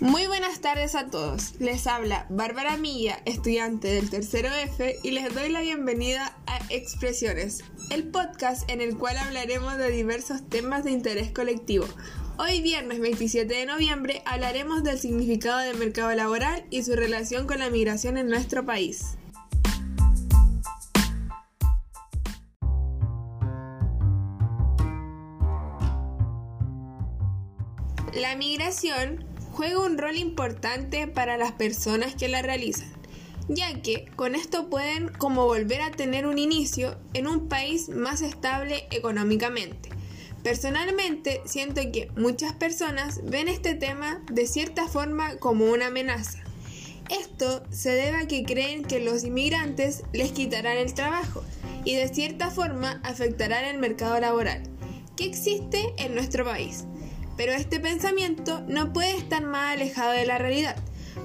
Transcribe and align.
Muy 0.00 0.26
buenas 0.26 0.60
tardes 0.60 0.94
a 0.94 1.08
todos. 1.08 1.54
Les 1.58 1.86
habla 1.86 2.26
Bárbara 2.28 2.76
Milla, 2.76 3.22
estudiante 3.24 3.88
del 3.88 4.10
tercero 4.10 4.50
F, 4.54 4.98
y 5.02 5.12
les 5.12 5.34
doy 5.34 5.48
la 5.48 5.62
bienvenida 5.62 6.36
a 6.46 6.58
Expresiones, 6.68 7.64
el 7.88 8.08
podcast 8.08 8.70
en 8.70 8.82
el 8.82 8.98
cual 8.98 9.16
hablaremos 9.16 9.78
de 9.78 9.90
diversos 9.90 10.46
temas 10.50 10.84
de 10.84 10.90
interés 10.90 11.30
colectivo. 11.30 11.86
Hoy 12.36 12.60
viernes 12.60 13.00
27 13.00 13.54
de 13.54 13.64
noviembre 13.64 14.20
hablaremos 14.26 14.84
del 14.84 14.98
significado 14.98 15.60
del 15.60 15.78
mercado 15.78 16.14
laboral 16.14 16.66
y 16.68 16.82
su 16.82 16.94
relación 16.94 17.46
con 17.46 17.60
la 17.60 17.70
migración 17.70 18.18
en 18.18 18.28
nuestro 18.28 18.66
país. 18.66 19.16
La 28.14 28.36
migración 28.36 29.25
juega 29.56 29.80
un 29.80 29.96
rol 29.96 30.18
importante 30.18 31.08
para 31.08 31.38
las 31.38 31.52
personas 31.52 32.14
que 32.14 32.28
la 32.28 32.42
realizan, 32.42 32.92
ya 33.48 33.80
que 33.80 34.04
con 34.14 34.34
esto 34.34 34.68
pueden 34.68 35.08
como 35.08 35.46
volver 35.46 35.80
a 35.80 35.90
tener 35.90 36.26
un 36.26 36.38
inicio 36.38 36.98
en 37.14 37.26
un 37.26 37.48
país 37.48 37.88
más 37.88 38.20
estable 38.20 38.86
económicamente. 38.90 39.88
Personalmente 40.42 41.40
siento 41.46 41.80
que 41.90 42.10
muchas 42.16 42.52
personas 42.52 43.22
ven 43.24 43.48
este 43.48 43.74
tema 43.74 44.22
de 44.30 44.46
cierta 44.46 44.88
forma 44.88 45.36
como 45.36 45.64
una 45.64 45.86
amenaza. 45.86 46.38
Esto 47.08 47.62
se 47.70 47.92
debe 47.92 48.18
a 48.18 48.28
que 48.28 48.44
creen 48.44 48.84
que 48.84 49.00
los 49.00 49.24
inmigrantes 49.24 50.02
les 50.12 50.32
quitarán 50.32 50.76
el 50.76 50.92
trabajo 50.92 51.42
y 51.84 51.94
de 51.94 52.12
cierta 52.12 52.50
forma 52.50 53.00
afectarán 53.04 53.64
el 53.64 53.78
mercado 53.78 54.20
laboral 54.20 54.62
que 55.16 55.24
existe 55.24 55.94
en 55.96 56.14
nuestro 56.14 56.44
país. 56.44 56.84
Pero 57.36 57.52
este 57.52 57.80
pensamiento 57.80 58.62
no 58.66 58.92
puede 58.92 59.16
estar 59.16 59.42
más 59.44 59.74
alejado 59.74 60.12
de 60.12 60.26
la 60.26 60.38
realidad, 60.38 60.76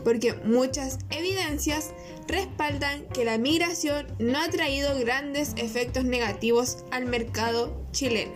porque 0.04 0.34
muchas 0.34 1.00
evidencias 1.10 1.94
respaldan 2.28 3.08
que 3.10 3.26
la 3.26 3.38
migración 3.38 4.08
no 4.20 4.40
ha 4.40 4.50
traído 4.50 4.98
grandes 5.00 5.54
efectos 5.58 6.04
negativos 6.04 6.84
al 6.92 7.06
mercado 7.06 7.86
chileno. 7.92 8.34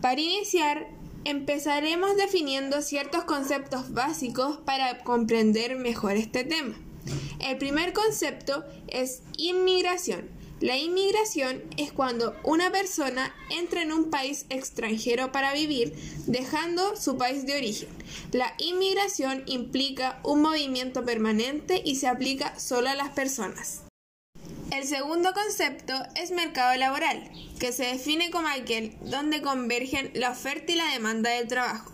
Para 0.00 0.20
iniciar, 0.20 0.88
empezaremos 1.24 2.16
definiendo 2.16 2.82
ciertos 2.82 3.24
conceptos 3.24 3.92
básicos 3.92 4.58
para 4.58 4.98
comprender 4.98 5.76
mejor 5.76 6.12
este 6.16 6.44
tema. 6.44 6.74
El 7.40 7.58
primer 7.58 7.92
concepto 7.92 8.64
es 8.88 9.22
inmigración 9.36 10.33
la 10.60 10.76
inmigración 10.76 11.62
es 11.76 11.92
cuando 11.92 12.36
una 12.44 12.70
persona 12.70 13.34
entra 13.50 13.82
en 13.82 13.92
un 13.92 14.10
país 14.10 14.46
extranjero 14.50 15.32
para 15.32 15.52
vivir, 15.52 15.94
dejando 16.26 16.96
su 16.96 17.18
país 17.18 17.44
de 17.44 17.56
origen. 17.56 17.88
La 18.32 18.54
inmigración 18.58 19.42
implica 19.46 20.20
un 20.22 20.42
movimiento 20.42 21.04
permanente 21.04 21.82
y 21.84 21.96
se 21.96 22.06
aplica 22.06 22.58
solo 22.58 22.88
a 22.88 22.94
las 22.94 23.10
personas. 23.10 23.82
El 24.70 24.86
segundo 24.86 25.32
concepto 25.32 25.94
es 26.14 26.30
mercado 26.30 26.76
laboral, 26.76 27.30
que 27.58 27.72
se 27.72 27.84
define 27.86 28.30
como 28.30 28.48
aquel 28.48 28.96
donde 29.02 29.42
convergen 29.42 30.10
la 30.14 30.30
oferta 30.30 30.72
y 30.72 30.76
la 30.76 30.92
demanda 30.92 31.30
del 31.30 31.48
trabajo. 31.48 31.93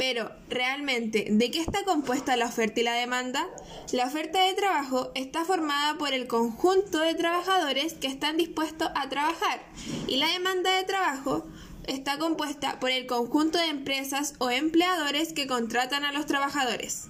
Pero, 0.00 0.32
¿realmente 0.48 1.26
de 1.28 1.50
qué 1.50 1.60
está 1.60 1.84
compuesta 1.84 2.34
la 2.34 2.46
oferta 2.46 2.80
y 2.80 2.84
la 2.84 2.94
demanda? 2.94 3.46
La 3.92 4.06
oferta 4.06 4.42
de 4.42 4.54
trabajo 4.54 5.12
está 5.14 5.44
formada 5.44 5.98
por 5.98 6.14
el 6.14 6.26
conjunto 6.26 7.00
de 7.00 7.14
trabajadores 7.14 7.92
que 7.92 8.06
están 8.06 8.38
dispuestos 8.38 8.88
a 8.94 9.10
trabajar 9.10 9.60
y 10.06 10.16
la 10.16 10.28
demanda 10.28 10.74
de 10.74 10.84
trabajo 10.84 11.46
está 11.86 12.16
compuesta 12.16 12.80
por 12.80 12.90
el 12.90 13.04
conjunto 13.04 13.58
de 13.58 13.66
empresas 13.66 14.32
o 14.38 14.48
empleadores 14.48 15.34
que 15.34 15.46
contratan 15.46 16.06
a 16.06 16.12
los 16.12 16.24
trabajadores. 16.24 17.08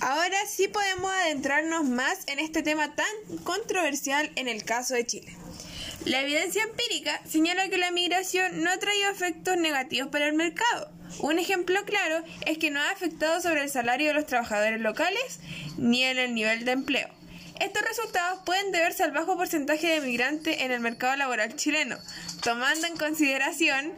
Ahora 0.00 0.38
sí 0.48 0.68
podemos 0.68 1.10
adentrarnos 1.12 1.84
más 1.84 2.26
en 2.28 2.38
este 2.38 2.62
tema 2.62 2.94
tan 2.94 3.38
controversial 3.44 4.32
en 4.36 4.48
el 4.48 4.64
caso 4.64 4.94
de 4.94 5.04
Chile. 5.04 5.36
La 6.06 6.22
evidencia 6.22 6.62
empírica 6.62 7.20
señala 7.26 7.68
que 7.68 7.76
la 7.76 7.90
migración 7.90 8.62
no 8.62 8.70
ha 8.70 8.78
traído 8.78 9.10
efectos 9.10 9.58
negativos 9.58 10.08
para 10.08 10.26
el 10.26 10.32
mercado. 10.32 10.93
Un 11.20 11.38
ejemplo 11.38 11.78
claro 11.84 12.24
es 12.46 12.58
que 12.58 12.70
no 12.70 12.80
ha 12.80 12.90
afectado 12.90 13.40
sobre 13.40 13.62
el 13.62 13.70
salario 13.70 14.08
de 14.08 14.14
los 14.14 14.26
trabajadores 14.26 14.80
locales 14.80 15.40
ni 15.78 16.02
en 16.02 16.18
el 16.18 16.34
nivel 16.34 16.64
de 16.64 16.72
empleo. 16.72 17.08
Estos 17.60 17.82
resultados 17.82 18.40
pueden 18.44 18.72
deberse 18.72 19.04
al 19.04 19.12
bajo 19.12 19.36
porcentaje 19.36 19.86
de 19.86 20.00
migrantes 20.00 20.60
en 20.60 20.72
el 20.72 20.80
mercado 20.80 21.14
laboral 21.14 21.54
chileno, 21.54 21.96
tomando 22.42 22.88
en 22.88 22.96
consideración 22.96 23.92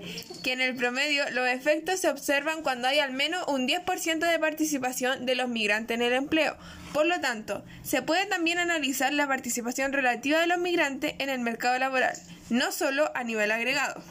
que 0.45 0.53
en 0.53 0.61
el 0.61 0.77
promedio 0.77 1.25
los 1.31 1.49
efectos 1.49 2.01
se 2.01 2.11
observan 2.11 2.63
cuando 2.63 2.87
hay 2.87 2.99
al 2.99 3.13
menos 3.13 3.45
un 3.49 3.67
10% 3.67 4.31
de 4.31 4.39
participación 4.39 5.25
de 5.25 5.37
los 5.37 5.49
migrantes 5.49 5.95
en 5.95 6.03
el 6.03 6.13
empleo. 6.13 6.55
Por 6.93 7.07
lo 7.07 7.19
tanto, 7.21 7.65
se 7.83 8.03
puede 8.03 8.27
también 8.27 8.59
analizar 8.59 9.13
la 9.15 9.27
participación 9.27 9.95
relativa 9.95 10.39
de 10.39 10.47
los 10.47 10.59
migrantes 10.59 11.15
en 11.19 11.31
el 11.31 11.41
mercado 11.41 11.79
laboral, 11.79 12.17
no 12.51 12.73
solo 12.73 13.11
a 13.15 13.25
nivel 13.25 13.51
agregado. 13.51 14.03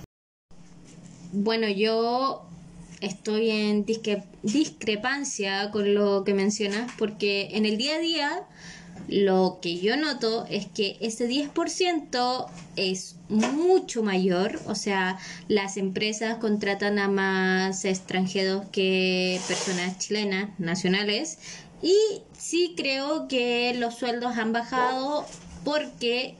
Bueno, 1.32 1.68
yo 1.70 2.48
estoy 3.06 3.52
en 3.52 3.86
discrepancia 4.44 5.72
con 5.72 5.94
lo 5.94 6.24
que 6.24 6.34
mencionas 6.34 6.92
porque 6.98 7.50
en 7.52 7.66
el 7.66 7.78
día 7.78 7.96
a 7.96 8.00
día 8.00 8.48
lo 9.08 9.60
que 9.62 9.78
yo 9.78 9.98
noto 9.98 10.46
es 10.50 10.66
que 10.66 10.98
ese 11.00 11.30
10% 11.30 12.48
es 12.76 13.16
mucho 13.30 14.04
mayor, 14.04 14.60
o 14.66 14.76
sea, 14.76 15.18
las 15.48 15.78
empresas 15.78 16.38
contratan 16.38 16.98
a 16.98 17.08
más 17.08 17.86
extranjeros 17.86 18.66
que 18.72 19.40
personas 19.48 20.00
chilenas, 20.00 20.50
nacionales, 20.60 21.38
y 21.82 21.96
sí 22.38 22.74
creo 22.76 23.28
que 23.28 23.76
los 23.78 23.96
sueldos 23.96 24.38
han 24.38 24.54
bajado 24.54 25.26
porque 25.64 26.36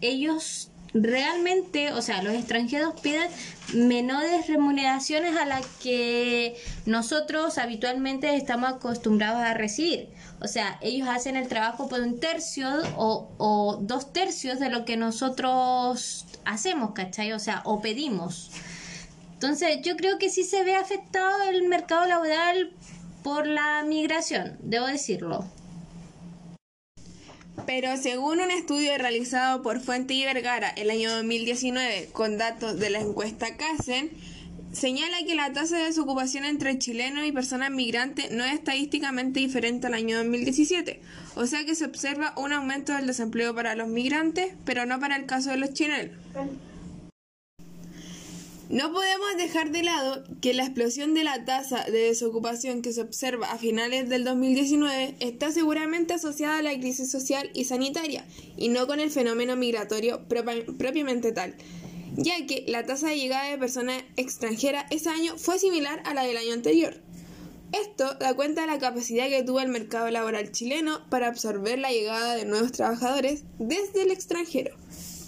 ellos 0.00 0.70
realmente, 1.02 1.92
o 1.92 2.02
sea, 2.02 2.22
los 2.22 2.34
extranjeros 2.34 3.00
piden 3.00 3.28
menores 3.74 4.46
remuneraciones 4.46 5.36
a 5.36 5.44
las 5.44 5.66
que 5.82 6.56
nosotros 6.84 7.58
habitualmente 7.58 8.34
estamos 8.36 8.70
acostumbrados 8.70 9.40
a 9.40 9.54
recibir. 9.54 10.08
O 10.40 10.48
sea, 10.48 10.78
ellos 10.82 11.08
hacen 11.08 11.36
el 11.36 11.48
trabajo 11.48 11.88
por 11.88 12.00
un 12.00 12.20
tercio 12.20 12.68
o, 12.96 13.30
o 13.38 13.78
dos 13.80 14.12
tercios 14.12 14.58
de 14.58 14.70
lo 14.70 14.84
que 14.84 14.96
nosotros 14.96 16.26
hacemos, 16.44 16.92
¿cachai? 16.92 17.32
O 17.32 17.38
sea, 17.38 17.62
o 17.64 17.80
pedimos. 17.80 18.50
Entonces, 19.32 19.80
yo 19.82 19.96
creo 19.96 20.18
que 20.18 20.30
sí 20.30 20.44
se 20.44 20.62
ve 20.62 20.76
afectado 20.76 21.42
el 21.48 21.68
mercado 21.68 22.06
laboral 22.06 22.72
por 23.22 23.46
la 23.46 23.82
migración, 23.84 24.56
debo 24.62 24.86
decirlo. 24.86 25.44
Pero 27.64 27.96
según 27.96 28.40
un 28.40 28.50
estudio 28.50 28.96
realizado 28.98 29.62
por 29.62 29.80
Fuente 29.80 30.14
y 30.14 30.24
Vergara 30.24 30.68
el 30.70 30.90
año 30.90 31.10
2019 31.12 32.10
con 32.12 32.36
datos 32.36 32.78
de 32.78 32.90
la 32.90 33.00
encuesta 33.00 33.56
CASEN, 33.56 34.10
señala 34.72 35.16
que 35.26 35.34
la 35.34 35.52
tasa 35.52 35.78
de 35.78 35.84
desocupación 35.84 36.44
entre 36.44 36.78
chilenos 36.78 37.26
y 37.26 37.32
personas 37.32 37.70
migrantes 37.70 38.30
no 38.30 38.44
es 38.44 38.52
estadísticamente 38.52 39.40
diferente 39.40 39.86
al 39.86 39.94
año 39.94 40.18
2017, 40.18 41.00
o 41.34 41.46
sea 41.46 41.64
que 41.64 41.74
se 41.74 41.86
observa 41.86 42.34
un 42.36 42.52
aumento 42.52 42.92
del 42.92 43.06
desempleo 43.06 43.54
para 43.54 43.74
los 43.74 43.88
migrantes, 43.88 44.52
pero 44.64 44.84
no 44.84 45.00
para 45.00 45.16
el 45.16 45.24
caso 45.24 45.50
de 45.50 45.56
los 45.56 45.72
chilenos. 45.72 46.14
No 48.68 48.92
podemos 48.92 49.36
dejar 49.36 49.70
de 49.70 49.84
lado 49.84 50.24
que 50.40 50.52
la 50.52 50.64
explosión 50.64 51.14
de 51.14 51.22
la 51.22 51.44
tasa 51.44 51.84
de 51.84 52.08
desocupación 52.08 52.82
que 52.82 52.92
se 52.92 53.00
observa 53.00 53.52
a 53.52 53.58
finales 53.58 54.08
del 54.08 54.24
2019 54.24 55.14
está 55.20 55.52
seguramente 55.52 56.14
asociada 56.14 56.58
a 56.58 56.62
la 56.62 56.76
crisis 56.76 57.08
social 57.08 57.48
y 57.54 57.66
sanitaria 57.66 58.24
y 58.56 58.68
no 58.68 58.88
con 58.88 58.98
el 58.98 59.12
fenómeno 59.12 59.54
migratorio 59.54 60.26
propiamente 60.26 61.30
tal, 61.30 61.54
ya 62.16 62.44
que 62.46 62.64
la 62.66 62.84
tasa 62.84 63.10
de 63.10 63.18
llegada 63.18 63.48
de 63.48 63.58
personas 63.58 64.02
extranjeras 64.16 64.86
ese 64.90 65.10
año 65.10 65.38
fue 65.38 65.60
similar 65.60 66.02
a 66.04 66.12
la 66.12 66.24
del 66.24 66.36
año 66.36 66.52
anterior. 66.52 67.00
Esto 67.70 68.14
da 68.14 68.34
cuenta 68.34 68.62
de 68.62 68.66
la 68.66 68.80
capacidad 68.80 69.28
que 69.28 69.44
tuvo 69.44 69.60
el 69.60 69.68
mercado 69.68 70.10
laboral 70.10 70.50
chileno 70.50 71.08
para 71.08 71.28
absorber 71.28 71.78
la 71.78 71.92
llegada 71.92 72.34
de 72.34 72.44
nuevos 72.44 72.72
trabajadores 72.72 73.44
desde 73.60 74.02
el 74.02 74.10
extranjero, 74.10 74.74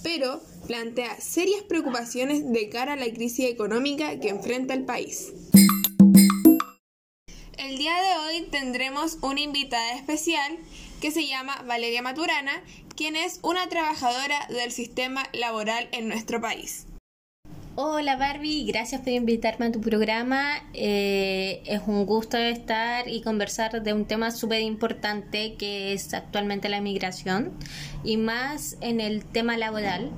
pero 0.03 0.43
plantea 0.67 1.21
serias 1.21 1.63
preocupaciones 1.63 2.51
de 2.51 2.69
cara 2.69 2.95
a 2.95 2.97
la 2.97 3.13
crisis 3.13 3.47
económica 3.47 4.19
que 4.21 4.29
enfrenta 4.29 4.75
el 4.75 4.85
país. 4.85 5.33
El 7.57 7.79
día 7.79 7.95
de 7.95 8.17
hoy 8.19 8.49
tendremos 8.51 9.19
una 9.23 9.41
invitada 9.41 9.93
especial 9.93 10.59
que 11.01 11.11
se 11.11 11.27
llama 11.27 11.63
Valeria 11.67 12.03
Maturana, 12.03 12.63
quien 12.97 13.15
es 13.15 13.39
una 13.43 13.69
trabajadora 13.69 14.47
del 14.49 14.73
sistema 14.73 15.25
laboral 15.33 15.89
en 15.93 16.09
nuestro 16.09 16.41
país. 16.41 16.88
Hola 17.81 18.17
Barbie, 18.17 18.65
gracias 18.67 19.03
por 19.03 19.11
invitarme 19.11 19.67
a 19.67 19.71
tu 19.71 19.81
programa. 19.81 20.65
Eh, 20.75 21.63
es 21.65 21.81
un 21.87 22.07
gusto 22.07 22.37
estar 22.37 23.09
y 23.09 23.21
conversar 23.23 23.85
de 23.85 23.93
un 23.93 24.05
tema 24.05 24.33
súper 24.33 24.63
importante 24.63 25.55
que 25.55 25.93
es 25.93 26.13
actualmente 26.13 26.69
la 26.69 26.81
migración 26.81 27.53
y 28.03 28.17
más 28.17 28.77
en 28.81 29.01
el 29.01 29.25
tema 29.25 29.57
laboral 29.57 30.11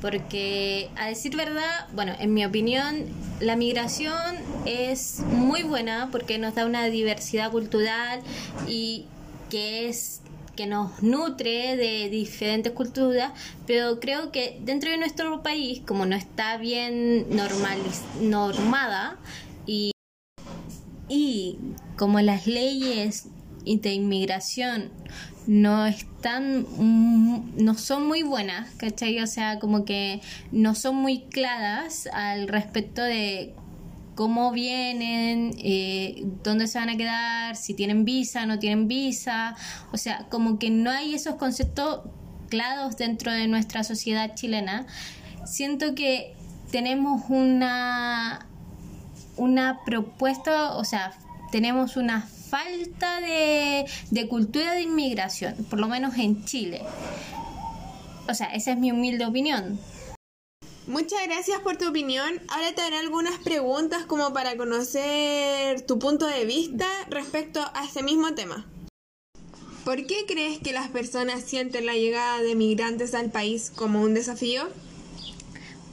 porque 0.00 0.90
a 0.94 1.08
decir 1.08 1.34
verdad, 1.34 1.88
bueno, 1.92 2.14
en 2.20 2.34
mi 2.34 2.44
opinión, 2.44 3.06
la 3.40 3.56
migración 3.56 4.36
es 4.64 5.18
muy 5.32 5.64
buena 5.64 6.10
porque 6.12 6.38
nos 6.38 6.54
da 6.54 6.66
una 6.66 6.84
diversidad 6.84 7.50
cultural 7.50 8.20
y 8.68 9.06
que 9.50 9.88
es 9.88 10.20
que 10.58 10.66
nos 10.66 11.04
nutre 11.04 11.76
de 11.76 12.08
diferentes 12.10 12.72
culturas, 12.72 13.30
pero 13.64 14.00
creo 14.00 14.32
que 14.32 14.58
dentro 14.64 14.90
de 14.90 14.96
nuestro 14.96 15.40
país, 15.40 15.82
como 15.86 16.04
no 16.04 16.16
está 16.16 16.56
bien 16.56 17.28
normada 18.20 19.18
y, 19.66 19.92
y 21.08 21.60
como 21.96 22.20
las 22.20 22.48
leyes 22.48 23.28
de 23.64 23.92
inmigración 23.92 24.90
no 25.46 25.86
están, 25.86 26.66
no 27.56 27.74
son 27.74 28.08
muy 28.08 28.24
buenas, 28.24 28.68
¿cachai? 28.78 29.20
O 29.20 29.28
sea, 29.28 29.60
como 29.60 29.84
que 29.84 30.20
no 30.50 30.74
son 30.74 30.96
muy 30.96 31.20
claras 31.26 32.08
al 32.12 32.48
respecto 32.48 33.00
de 33.00 33.54
cómo 34.18 34.50
vienen, 34.50 35.54
eh, 35.58 36.24
dónde 36.42 36.66
se 36.66 36.80
van 36.80 36.88
a 36.88 36.96
quedar, 36.96 37.54
si 37.54 37.72
tienen 37.72 38.04
visa, 38.04 38.46
no 38.46 38.58
tienen 38.58 38.88
visa, 38.88 39.54
o 39.92 39.96
sea, 39.96 40.26
como 40.28 40.58
que 40.58 40.70
no 40.70 40.90
hay 40.90 41.14
esos 41.14 41.36
conceptos 41.36 42.00
claros 42.48 42.96
dentro 42.96 43.30
de 43.30 43.46
nuestra 43.46 43.84
sociedad 43.84 44.34
chilena. 44.34 44.88
Siento 45.46 45.94
que 45.94 46.34
tenemos 46.72 47.26
una, 47.28 48.48
una 49.36 49.84
propuesta, 49.84 50.72
o 50.72 50.82
sea, 50.82 51.12
tenemos 51.52 51.96
una 51.96 52.22
falta 52.22 53.20
de, 53.20 53.86
de 54.10 54.26
cultura 54.26 54.72
de 54.72 54.82
inmigración, 54.82 55.54
por 55.70 55.78
lo 55.78 55.86
menos 55.86 56.18
en 56.18 56.44
Chile. 56.44 56.82
O 58.28 58.34
sea, 58.34 58.48
esa 58.48 58.72
es 58.72 58.78
mi 58.78 58.90
humilde 58.90 59.24
opinión. 59.24 59.78
Muchas 60.88 61.22
gracias 61.26 61.60
por 61.60 61.76
tu 61.76 61.86
opinión. 61.86 62.40
Ahora 62.48 62.74
te 62.74 62.80
haré 62.80 62.96
algunas 62.96 63.38
preguntas 63.40 64.06
como 64.06 64.32
para 64.32 64.56
conocer 64.56 65.82
tu 65.82 65.98
punto 65.98 66.26
de 66.26 66.46
vista 66.46 66.86
respecto 67.10 67.60
a 67.74 67.84
este 67.84 68.02
mismo 68.02 68.34
tema. 68.34 68.66
¿Por 69.84 70.06
qué 70.06 70.24
crees 70.26 70.60
que 70.60 70.72
las 70.72 70.88
personas 70.88 71.42
sienten 71.42 71.84
la 71.84 71.92
llegada 71.92 72.40
de 72.40 72.54
migrantes 72.54 73.14
al 73.14 73.30
país 73.30 73.70
como 73.76 74.00
un 74.00 74.14
desafío? 74.14 74.66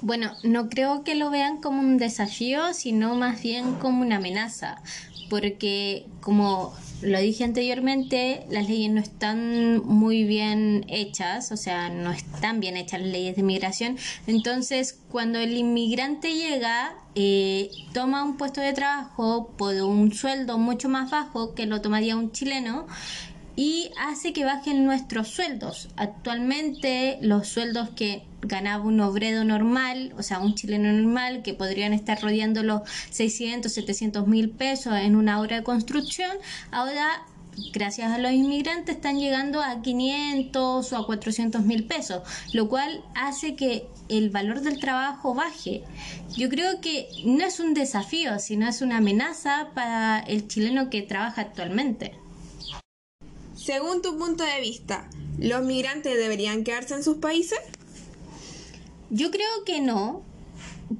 Bueno, 0.01 0.31
no 0.43 0.69
creo 0.69 1.03
que 1.03 1.15
lo 1.15 1.29
vean 1.29 1.61
como 1.61 1.79
un 1.79 1.97
desafío, 1.97 2.73
sino 2.73 3.15
más 3.15 3.41
bien 3.41 3.75
como 3.75 4.01
una 4.01 4.17
amenaza, 4.17 4.81
porque 5.29 6.05
como 6.21 6.73
lo 7.01 7.19
dije 7.19 7.43
anteriormente, 7.43 8.45
las 8.49 8.67
leyes 8.67 8.91
no 8.91 9.01
están 9.01 9.83
muy 9.85 10.23
bien 10.23 10.85
hechas, 10.87 11.51
o 11.51 11.57
sea, 11.57 11.89
no 11.89 12.11
están 12.11 12.59
bien 12.59 12.77
hechas 12.77 13.01
las 13.01 13.09
leyes 13.09 13.35
de 13.35 13.43
migración. 13.43 13.97
Entonces, 14.27 14.99
cuando 15.09 15.39
el 15.39 15.55
inmigrante 15.57 16.33
llega, 16.33 16.95
eh, 17.15 17.69
toma 17.93 18.23
un 18.23 18.37
puesto 18.37 18.61
de 18.61 18.73
trabajo 18.73 19.51
por 19.57 19.75
un 19.81 20.13
sueldo 20.13 20.57
mucho 20.57 20.89
más 20.89 21.11
bajo 21.11 21.53
que 21.53 21.65
lo 21.65 21.81
tomaría 21.81 22.15
un 22.15 22.31
chileno 22.31 22.87
y 23.55 23.91
hace 23.97 24.33
que 24.33 24.45
bajen 24.45 24.85
nuestros 24.85 25.29
sueldos. 25.29 25.89
Actualmente 25.95 27.17
los 27.21 27.47
sueldos 27.47 27.89
que 27.89 28.23
ganaba 28.41 28.83
un 28.83 28.99
obrero 29.01 29.43
normal, 29.43 30.13
o 30.17 30.23
sea, 30.23 30.39
un 30.39 30.55
chileno 30.55 30.91
normal, 30.91 31.41
que 31.41 31.53
podrían 31.53 31.93
estar 31.93 32.21
rodeando 32.21 32.63
los 32.63 32.81
600, 33.11 33.71
700 33.71 34.27
mil 34.27 34.49
pesos 34.49 34.93
en 34.95 35.15
una 35.15 35.39
obra 35.39 35.57
de 35.57 35.63
construcción, 35.63 36.31
ahora 36.71 37.23
gracias 37.71 38.11
a 38.11 38.17
los 38.17 38.31
inmigrantes 38.31 38.97
están 38.97 39.17
llegando 39.17 39.61
a 39.61 39.81
500 39.81 40.91
o 40.91 40.97
a 40.97 41.05
400 41.05 41.61
mil 41.63 41.85
pesos, 41.85 42.21
lo 42.53 42.67
cual 42.67 43.01
hace 43.15 43.55
que 43.55 43.87
el 44.09 44.29
valor 44.29 44.61
del 44.61 44.79
trabajo 44.79 45.33
baje. 45.33 45.83
Yo 46.35 46.49
creo 46.49 46.81
que 46.81 47.07
no 47.25 47.45
es 47.45 47.59
un 47.59 47.73
desafío, 47.73 48.39
sino 48.39 48.67
es 48.67 48.81
una 48.81 48.97
amenaza 48.97 49.69
para 49.73 50.19
el 50.19 50.47
chileno 50.47 50.89
que 50.89 51.01
trabaja 51.01 51.41
actualmente. 51.41 52.24
Según 53.65 54.03
tu 54.03 54.15
punto 54.19 54.43
de 54.43 54.61
vista, 54.61 55.09
¿los 55.39 55.63
migrantes 55.63 56.15
deberían 56.15 56.63
quedarse 56.63 56.93
en 56.93 57.03
sus 57.03 57.17
países? 57.17 57.57
Yo 59.09 59.31
creo 59.31 59.63
que 59.65 59.81
no, 59.81 60.21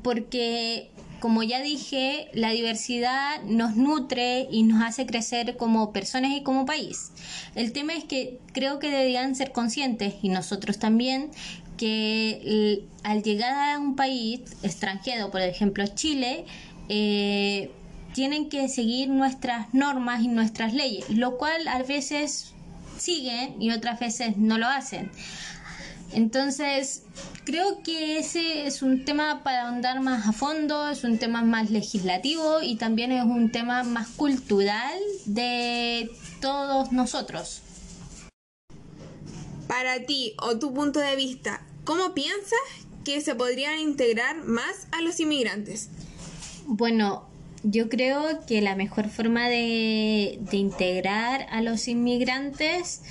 porque 0.02 0.90
como 1.20 1.44
ya 1.44 1.62
dije, 1.62 2.28
la 2.34 2.50
diversidad 2.50 3.44
nos 3.44 3.76
nutre 3.76 4.48
y 4.50 4.64
nos 4.64 4.82
hace 4.82 5.06
crecer 5.06 5.58
como 5.58 5.94
personas 5.94 6.32
y 6.32 6.42
como 6.42 6.66
país. 6.66 7.12
El 7.54 7.72
tema 7.72 7.94
es 7.94 8.04
que 8.04 8.40
creo 8.52 8.80
que 8.80 8.90
deberían 8.90 9.36
ser 9.36 9.52
conscientes, 9.52 10.16
y 10.24 10.30
nosotros 10.30 10.80
también, 10.80 11.30
que 11.78 12.88
al 13.04 13.22
llegar 13.22 13.76
a 13.76 13.78
un 13.78 13.96
país 13.96 14.42
extranjero, 14.64 15.30
por 15.30 15.42
ejemplo 15.42 15.86
Chile, 15.86 16.46
eh, 16.90 17.70
tienen 18.16 18.50
que 18.50 18.70
seguir 18.70 19.10
nuestras 19.10 19.72
normas 19.76 20.24
y 20.24 20.30
nuestras 20.30 20.74
leyes, 20.74 21.08
lo 21.12 21.38
cual 21.38 21.68
a 21.68 21.84
veces 21.84 22.55
siguen 22.97 23.62
y 23.62 23.71
otras 23.71 24.00
veces 24.00 24.38
no 24.38 24.57
lo 24.57 24.68
hacen. 24.68 25.12
Entonces, 26.12 27.03
creo 27.44 27.83
que 27.83 28.19
ese 28.19 28.68
es 28.68 28.81
un 28.81 29.03
tema 29.03 29.44
para 29.44 29.68
ahondar 29.68 30.00
más 30.01 30.27
a 30.27 30.31
fondo, 30.31 30.89
es 30.89 31.03
un 31.03 31.18
tema 31.18 31.42
más 31.42 31.71
legislativo 31.71 32.62
y 32.62 32.75
también 32.77 33.12
es 33.12 33.24
un 33.24 33.51
tema 33.51 33.83
más 33.83 34.07
cultural 34.09 34.97
de 35.25 36.09
todos 36.39 36.92
nosotros. 36.92 37.62
Para 39.68 40.06
ti 40.06 40.36
o 40.42 40.57
tu 40.57 40.74
punto 40.74 41.00
de 41.00 41.15
vista, 41.15 41.65
¿cómo 41.83 42.13
piensas 42.13 42.59
que 43.03 43.19
se 43.19 43.36
podrían 43.36 43.80
integrar 43.80 44.44
más 44.44 44.88
a 44.92 45.01
los 45.01 45.19
inmigrantes? 45.19 45.89
Bueno, 46.65 47.27
yo 47.68 47.90
creo 47.90 48.46
que 48.46 48.62
la 48.62 48.76
mejor 48.76 49.10
forma 49.10 49.50
de, 49.50 50.40
integrar 50.52 51.48
a 51.50 51.62
los 51.62 51.88
inmigrantes, 51.88 53.02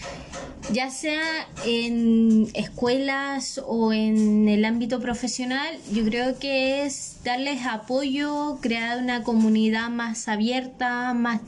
ya 0.73 0.91
sea 0.91 1.23
en 1.67 2.49
escuelas 2.55 3.61
o 3.67 3.93
en 3.93 4.49
el 4.49 4.65
ámbito 4.65 5.01
profesional, 5.01 5.77
yo 5.93 6.05
creo 6.05 6.39
que 6.39 6.85
es 6.85 7.17
darles 7.25 7.67
apoyo, 7.67 8.59
crear 8.61 9.03
una 9.03 9.25
comunidad 9.25 9.91
más 9.91 10.29
abierta, 10.29 11.12
más, 11.15 11.41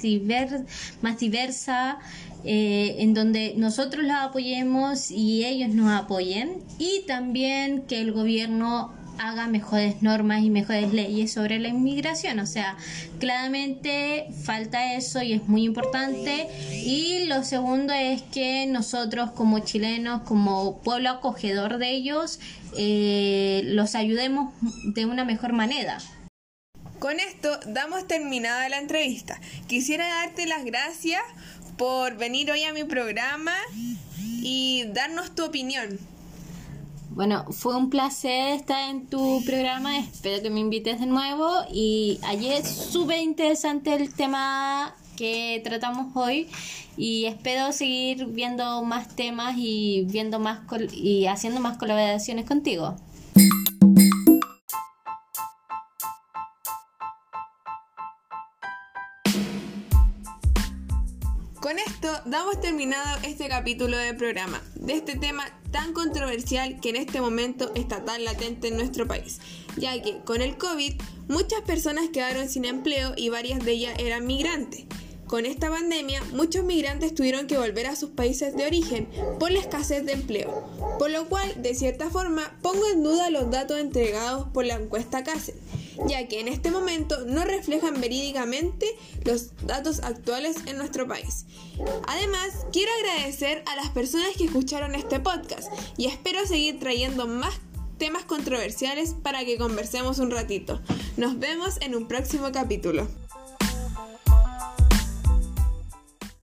más 1.00 1.18
diversa, 1.18 1.98
eh, 2.44 2.96
en 2.98 3.14
donde 3.14 3.54
nosotros 3.56 4.04
los 4.04 4.16
apoyemos 4.16 5.10
y 5.10 5.44
ellos 5.44 5.70
nos 5.70 5.92
apoyen, 5.92 6.58
y 6.78 7.04
también 7.06 7.82
que 7.82 8.00
el 8.00 8.12
gobierno 8.12 8.92
haga 9.18 9.46
mejores 9.46 10.02
normas 10.02 10.42
y 10.42 10.50
mejores 10.50 10.92
leyes 10.92 11.32
sobre 11.32 11.58
la 11.58 11.68
inmigración. 11.68 12.38
O 12.40 12.46
sea, 12.46 12.76
claramente 13.18 14.28
falta 14.44 14.94
eso 14.94 15.22
y 15.22 15.32
es 15.32 15.48
muy 15.48 15.64
importante. 15.64 16.48
Y 16.72 17.24
lo 17.26 17.44
segundo 17.44 17.92
es 17.92 18.22
que 18.22 18.66
nosotros 18.66 19.30
como 19.32 19.60
chilenos, 19.60 20.22
como 20.22 20.80
pueblo 20.82 21.10
acogedor 21.10 21.78
de 21.78 21.90
ellos, 21.90 22.40
eh, 22.76 23.62
los 23.64 23.94
ayudemos 23.94 24.54
de 24.94 25.06
una 25.06 25.24
mejor 25.24 25.52
manera. 25.52 25.98
Con 26.98 27.20
esto 27.20 27.60
damos 27.66 28.06
terminada 28.06 28.68
la 28.68 28.78
entrevista. 28.78 29.38
Quisiera 29.66 30.08
darte 30.08 30.46
las 30.46 30.64
gracias 30.64 31.22
por 31.76 32.16
venir 32.16 32.50
hoy 32.50 32.64
a 32.64 32.72
mi 32.72 32.84
programa 32.84 33.54
y 34.42 34.84
darnos 34.94 35.34
tu 35.34 35.44
opinión. 35.44 35.98
Bueno, 37.16 37.46
fue 37.50 37.74
un 37.74 37.88
placer 37.88 38.48
estar 38.56 38.90
en 38.90 39.06
tu 39.06 39.42
programa, 39.46 39.96
espero 39.96 40.42
que 40.42 40.50
me 40.50 40.60
invites 40.60 41.00
de 41.00 41.06
nuevo. 41.06 41.50
Y 41.72 42.20
ayer 42.22 42.62
súper 42.62 43.20
interesante 43.20 43.94
el 43.94 44.12
tema 44.12 44.94
que 45.16 45.62
tratamos 45.64 46.14
hoy. 46.14 46.46
Y 46.98 47.24
espero 47.24 47.72
seguir 47.72 48.26
viendo 48.26 48.82
más 48.82 49.16
temas 49.16 49.54
y 49.56 50.04
viendo 50.10 50.38
más 50.38 50.60
y 50.92 51.24
haciendo 51.24 51.58
más 51.58 51.78
colaboraciones 51.78 52.44
contigo. 52.44 52.96
Damos 62.26 62.60
terminado 62.60 63.18
este 63.22 63.48
capítulo 63.48 63.96
del 63.96 64.16
programa, 64.16 64.60
de 64.74 64.94
este 64.94 65.16
tema 65.16 65.44
tan 65.70 65.92
controversial 65.92 66.80
que 66.80 66.90
en 66.90 66.96
este 66.96 67.20
momento 67.20 67.70
está 67.74 68.04
tan 68.04 68.24
latente 68.24 68.68
en 68.68 68.76
nuestro 68.76 69.06
país, 69.06 69.38
ya 69.76 70.00
que 70.02 70.18
con 70.24 70.42
el 70.42 70.56
COVID 70.56 70.94
muchas 71.28 71.60
personas 71.62 72.08
quedaron 72.12 72.48
sin 72.48 72.64
empleo 72.64 73.12
y 73.16 73.28
varias 73.28 73.64
de 73.64 73.72
ellas 73.72 73.94
eran 73.98 74.26
migrantes. 74.26 74.84
Con 75.28 75.44
esta 75.44 75.70
pandemia, 75.70 76.22
muchos 76.32 76.64
migrantes 76.64 77.14
tuvieron 77.14 77.46
que 77.46 77.58
volver 77.58 77.86
a 77.86 77.96
sus 77.96 78.10
países 78.10 78.56
de 78.56 78.64
origen 78.64 79.08
por 79.40 79.50
la 79.50 79.58
escasez 79.58 80.04
de 80.04 80.12
empleo, 80.12 80.68
por 80.98 81.10
lo 81.10 81.28
cual, 81.28 81.62
de 81.62 81.74
cierta 81.74 82.10
forma, 82.10 82.56
pongo 82.62 82.86
en 82.92 83.02
duda 83.02 83.30
los 83.30 83.50
datos 83.50 83.78
entregados 83.78 84.48
por 84.48 84.64
la 84.64 84.74
encuesta 84.74 85.24
CASE, 85.24 85.54
ya 86.06 86.28
que 86.28 86.40
en 86.40 86.48
este 86.48 86.70
momento 86.70 87.24
no 87.26 87.44
reflejan 87.44 88.00
verídicamente 88.00 88.86
los 89.24 89.50
datos 89.66 90.00
actuales 90.00 90.56
en 90.66 90.78
nuestro 90.78 91.06
país. 91.06 91.46
Además, 92.06 92.66
quiero 92.72 92.90
agradecer 93.00 93.62
a 93.66 93.76
las 93.76 93.90
personas 93.90 94.28
que 94.36 94.44
escucharon 94.44 94.94
este 94.94 95.20
podcast 95.20 95.68
y 95.96 96.06
espero 96.06 96.46
seguir 96.46 96.78
trayendo 96.78 97.26
más 97.26 97.54
temas 97.98 98.24
controversiales 98.24 99.14
para 99.14 99.44
que 99.44 99.58
conversemos 99.58 100.18
un 100.18 100.30
ratito. 100.30 100.80
Nos 101.16 101.38
vemos 101.38 101.80
en 101.80 101.94
un 101.94 102.06
próximo 102.08 102.52
capítulo. 102.52 103.08